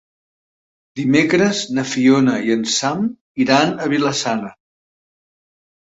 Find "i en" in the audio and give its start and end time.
2.49-2.65